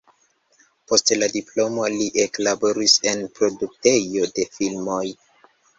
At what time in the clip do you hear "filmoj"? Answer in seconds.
4.59-5.03